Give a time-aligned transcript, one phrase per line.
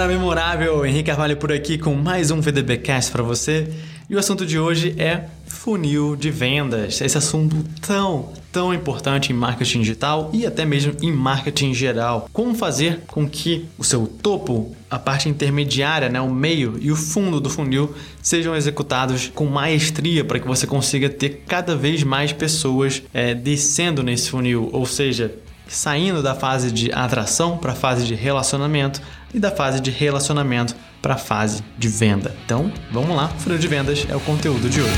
[0.00, 3.68] galera memorável, Henrique Carvalho por aqui com mais um VDBcast para você.
[4.08, 7.02] E o assunto de hoje é funil de vendas.
[7.02, 7.54] Esse assunto
[7.86, 12.30] tão, tão importante em marketing digital e até mesmo em marketing geral.
[12.32, 16.96] Como fazer com que o seu topo, a parte intermediária, né, o meio e o
[16.96, 22.32] fundo do funil sejam executados com maestria para que você consiga ter cada vez mais
[22.32, 25.34] pessoas é, descendo nesse funil, ou seja,
[25.70, 29.00] saindo da fase de atração para a fase de relacionamento
[29.32, 32.34] e da fase de relacionamento para a fase de venda.
[32.44, 34.92] Então, vamos lá, funil de vendas é o conteúdo de hoje.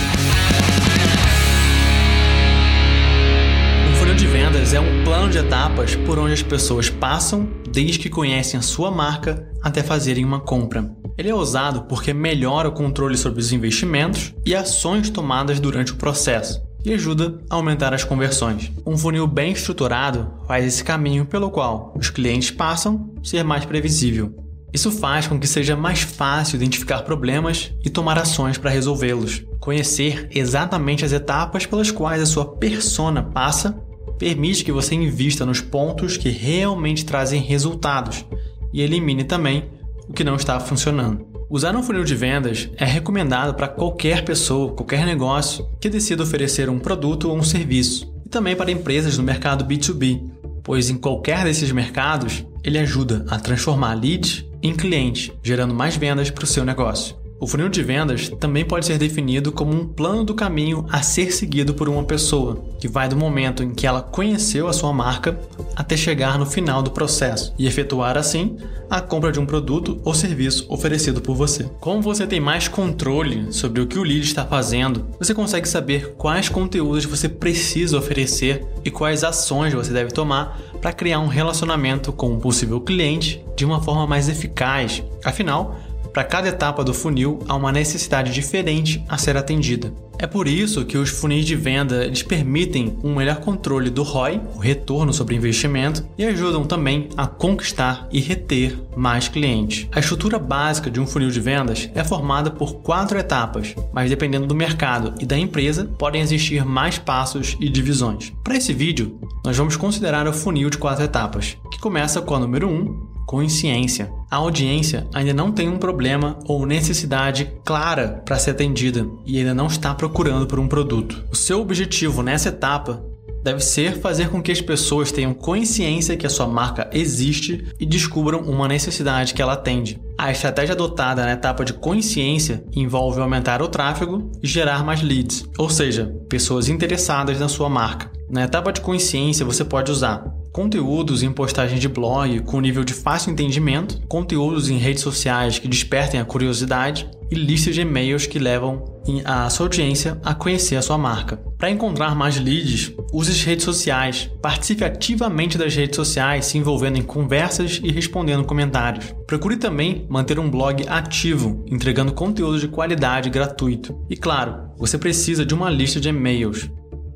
[3.91, 7.99] Um funil de vendas é um plano de etapas por onde as pessoas passam desde
[7.99, 10.91] que conhecem a sua marca até fazerem uma compra.
[11.19, 15.97] Ele é usado porque melhora o controle sobre os investimentos e ações tomadas durante o
[15.97, 18.73] processo e ajuda a aumentar as conversões.
[18.87, 24.35] Um funil bem estruturado faz esse caminho pelo qual os clientes passam ser mais previsível.
[24.73, 29.45] Isso faz com que seja mais fácil identificar problemas e tomar ações para resolvê-los.
[29.61, 33.79] Conhecer exatamente as etapas pelas quais a sua persona passa
[34.19, 38.25] permite que você invista nos pontos que realmente trazem resultados
[38.73, 39.69] e elimine também
[40.09, 41.32] o que não está funcionando.
[41.53, 46.71] Usar um funil de vendas é recomendado para qualquer pessoa, qualquer negócio que decida oferecer
[46.71, 50.31] um produto ou um serviço, e também para empresas no mercado B2B,
[50.63, 56.31] pois em qualquer desses mercados ele ajuda a transformar leads em clientes, gerando mais vendas
[56.31, 57.22] para o seu negócio.
[57.43, 61.33] O funil de vendas também pode ser definido como um plano do caminho a ser
[61.33, 65.37] seguido por uma pessoa, que vai do momento em que ela conheceu a sua marca
[65.75, 68.57] até chegar no final do processo e efetuar assim
[68.89, 71.65] a compra de um produto ou serviço oferecido por você.
[71.81, 76.15] Como você tem mais controle sobre o que o lead está fazendo, você consegue saber
[76.17, 82.13] quais conteúdos você precisa oferecer e quais ações você deve tomar para criar um relacionamento
[82.13, 85.03] com um possível cliente de uma forma mais eficaz.
[85.25, 85.79] Afinal,
[86.13, 89.93] para cada etapa do funil há uma necessidade diferente a ser atendida.
[90.19, 94.41] É por isso que os funis de venda eles permitem um melhor controle do ROI,
[94.55, 99.89] o retorno sobre investimento, e ajudam também a conquistar e reter mais clientes.
[99.91, 104.47] A estrutura básica de um funil de vendas é formada por quatro etapas, mas dependendo
[104.47, 108.33] do mercado e da empresa, podem existir mais passos e divisões.
[108.45, 112.39] Para esse vídeo, nós vamos considerar o funil de quatro etapas, que começa com a
[112.39, 114.13] número 1, um, consciência.
[114.31, 119.55] A audiência ainda não tem um problema ou necessidade clara para ser atendida e ainda
[119.55, 121.25] não está procurando por um produto.
[121.31, 123.03] O seu objetivo nessa etapa
[123.43, 127.85] deve ser fazer com que as pessoas tenham consciência que a sua marca existe e
[127.85, 130.01] descubram uma necessidade que ela atende.
[130.17, 135.45] A estratégia adotada na etapa de consciência envolve aumentar o tráfego e gerar mais leads,
[135.59, 138.11] ou seja, pessoas interessadas na sua marca.
[138.31, 142.93] Na etapa de consciência, você pode usar conteúdos em postagens de blog com nível de
[142.93, 148.39] fácil entendimento, conteúdos em redes sociais que despertem a curiosidade e listas de e-mails que
[148.39, 148.85] levam
[149.25, 151.39] a sua audiência a conhecer a sua marca.
[151.57, 154.31] Para encontrar mais leads, use as redes sociais.
[154.43, 159.15] Participe ativamente das redes sociais, se envolvendo em conversas e respondendo comentários.
[159.27, 163.99] Procure também manter um blog ativo, entregando conteúdo de qualidade gratuito.
[164.11, 166.69] E claro, você precisa de uma lista de e-mails.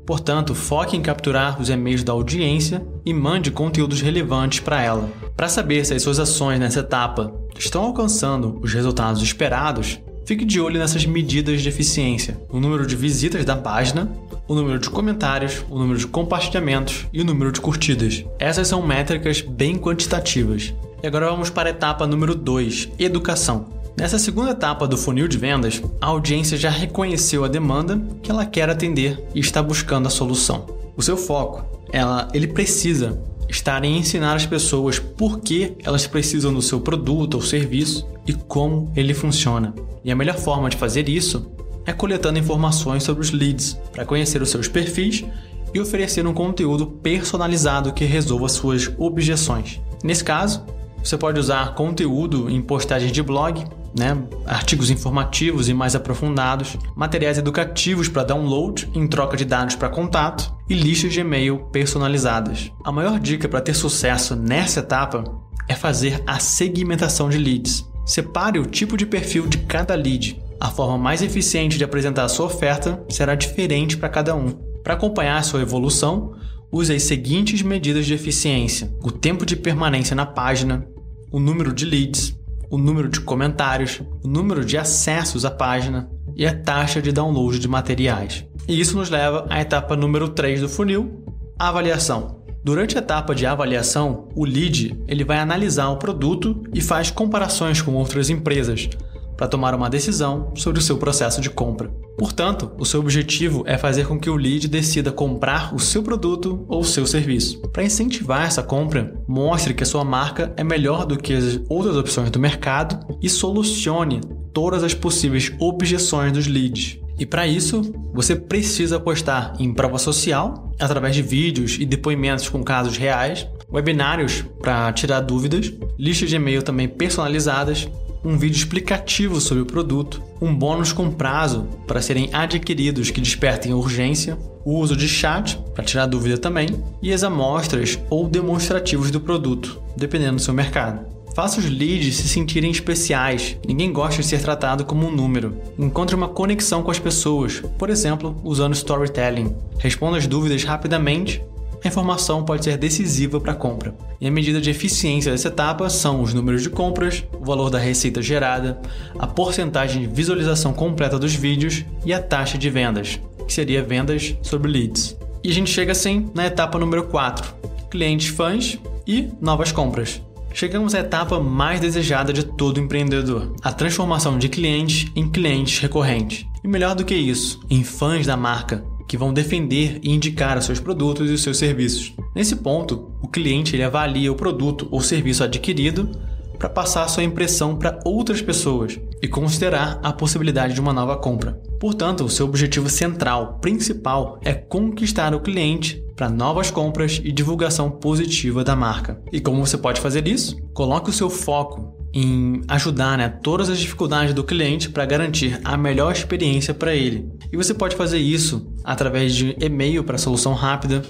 [0.07, 5.09] Portanto, foque em capturar os e-mails da audiência e mande conteúdos relevantes para ela.
[5.35, 10.61] Para saber se as suas ações nessa etapa estão alcançando os resultados esperados, fique de
[10.61, 14.09] olho nessas medidas de eficiência: o número de visitas da página,
[14.47, 18.23] o número de comentários, o número de compartilhamentos e o número de curtidas.
[18.39, 20.73] Essas são métricas bem quantitativas.
[21.03, 23.76] E agora vamos para a etapa número 2, educação.
[23.97, 28.45] Nessa segunda etapa do funil de vendas, a audiência já reconheceu a demanda que ela
[28.45, 30.67] quer atender e está buscando a solução.
[30.95, 33.19] O seu foco, ela, ele precisa
[33.49, 38.33] estar em ensinar as pessoas por que elas precisam do seu produto ou serviço e
[38.33, 39.73] como ele funciona.
[40.05, 41.51] E a melhor forma de fazer isso
[41.83, 45.25] é coletando informações sobre os leads para conhecer os seus perfis
[45.73, 49.81] e oferecer um conteúdo personalizado que resolva suas objeções.
[50.03, 50.63] Nesse caso,
[51.03, 53.63] você pode usar conteúdo em postagens de blog,
[53.97, 59.89] né, artigos informativos e mais aprofundados, materiais educativos para download em troca de dados para
[59.89, 62.71] contato e listas de e-mail personalizadas.
[62.83, 65.23] A maior dica para ter sucesso nessa etapa
[65.67, 67.85] é fazer a segmentação de leads.
[68.05, 70.41] Separe o tipo de perfil de cada lead.
[70.59, 74.49] A forma mais eficiente de apresentar a sua oferta será diferente para cada um.
[74.83, 76.33] Para acompanhar a sua evolução,
[76.71, 80.87] use as seguintes medidas de eficiência: o tempo de permanência na página,
[81.31, 82.33] o número de leads,
[82.69, 87.59] o número de comentários, o número de acessos à página e a taxa de download
[87.59, 88.45] de materiais.
[88.67, 91.23] E isso nos leva à etapa número 3 do funil,
[91.57, 92.37] avaliação.
[92.63, 97.81] Durante a etapa de avaliação, o lead ele vai analisar o produto e faz comparações
[97.81, 98.89] com outras empresas
[99.37, 101.89] para tomar uma decisão sobre o seu processo de compra.
[102.17, 106.65] Portanto, o seu objetivo é fazer com que o lead decida comprar o seu produto
[106.67, 107.61] ou o seu serviço.
[107.69, 111.95] Para incentivar essa compra, mostre que a sua marca é melhor do que as outras
[111.95, 114.19] opções do mercado e solucione
[114.51, 116.99] todas as possíveis objeções dos leads.
[117.19, 117.81] E para isso,
[118.13, 124.43] você precisa apostar em prova social, através de vídeos e depoimentos com casos reais, webinários
[124.61, 127.87] para tirar dúvidas, listas de e-mail também personalizadas
[128.27, 133.73] um vídeo explicativo sobre o produto, um bônus com prazo para serem adquiridos que despertem
[133.73, 136.67] urgência, o uso de chat para tirar dúvida também
[137.01, 141.05] e as amostras ou demonstrativos do produto, dependendo do seu mercado.
[141.33, 143.57] Faça os leads se sentirem especiais.
[143.65, 145.55] Ninguém gosta de ser tratado como um número.
[145.79, 149.55] Encontre uma conexão com as pessoas, por exemplo, usando storytelling.
[149.77, 151.41] Responda as dúvidas rapidamente
[151.83, 153.95] a informação pode ser decisiva para a compra.
[154.19, 157.77] E a medida de eficiência dessa etapa são os números de compras, o valor da
[157.77, 158.79] receita gerada,
[159.17, 164.35] a porcentagem de visualização completa dos vídeos e a taxa de vendas, que seria vendas
[164.41, 165.17] sobre leads.
[165.43, 167.53] E a gente chega assim na etapa número 4,
[167.89, 170.21] clientes fãs e novas compras.
[170.53, 176.45] Chegamos à etapa mais desejada de todo empreendedor: a transformação de clientes em clientes recorrentes.
[176.63, 180.65] E melhor do que isso, em fãs da marca, que vão defender e indicar os
[180.65, 182.13] seus produtos e os seus serviços.
[182.35, 186.09] Nesse ponto, o cliente ele avalia o produto ou serviço adquirido
[186.57, 191.59] para passar sua impressão para outras pessoas e considerar a possibilidade de uma nova compra.
[191.79, 197.91] Portanto, o seu objetivo central, principal, é conquistar o cliente para novas compras e divulgação
[197.91, 199.21] positiva da marca.
[199.31, 200.57] E como você pode fazer isso?
[200.73, 205.77] Coloque o seu foco em ajudar né, todas as dificuldades do cliente para garantir a
[205.77, 207.29] melhor experiência para ele.
[207.51, 211.03] E você pode fazer isso através de e-mail para solução rápida,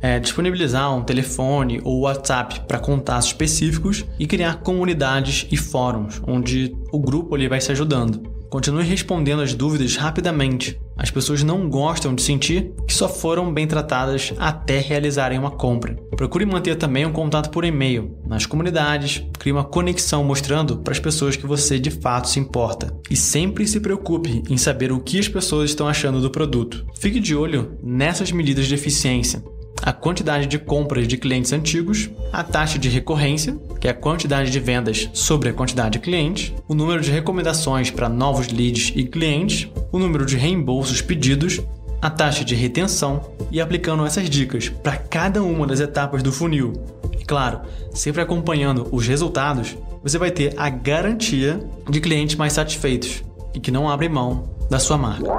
[0.00, 6.76] é, disponibilizar um telefone ou WhatsApp para contatos específicos e criar comunidades e fóruns onde
[6.92, 8.34] o grupo ali vai se ajudando.
[8.54, 10.80] Continue respondendo as dúvidas rapidamente.
[10.96, 15.96] As pessoas não gostam de sentir que só foram bem tratadas até realizarem uma compra.
[16.16, 21.00] Procure manter também um contato por e-mail nas comunidades, crie uma conexão mostrando para as
[21.00, 22.96] pessoas que você de fato se importa.
[23.10, 26.86] E sempre se preocupe em saber o que as pessoas estão achando do produto.
[26.94, 29.42] Fique de olho nessas medidas de eficiência
[29.84, 34.50] a quantidade de compras de clientes antigos, a taxa de recorrência, que é a quantidade
[34.50, 39.04] de vendas sobre a quantidade de clientes, o número de recomendações para novos leads e
[39.04, 41.60] clientes, o número de reembolsos pedidos,
[42.00, 46.72] a taxa de retenção e aplicando essas dicas para cada uma das etapas do funil.
[47.20, 47.60] E claro,
[47.92, 51.60] sempre acompanhando os resultados, você vai ter a garantia
[51.90, 53.22] de clientes mais satisfeitos
[53.52, 55.30] e que não abrem mão da sua marca.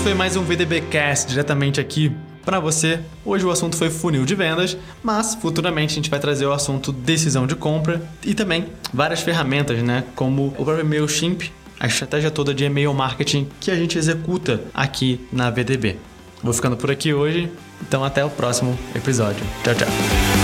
[0.00, 2.10] Esse foi mais um VDBcast diretamente aqui
[2.42, 3.00] para você.
[3.22, 6.90] Hoje o assunto foi funil de vendas, mas futuramente a gente vai trazer o assunto
[6.90, 12.54] decisão de compra e também várias ferramentas, né, como o próprio MailChimp, a estratégia toda
[12.54, 15.98] de e-mail marketing que a gente executa aqui na VDB.
[16.42, 17.52] Vou ficando por aqui hoje,
[17.86, 19.44] então até o próximo episódio.
[19.62, 20.39] Tchau, tchau.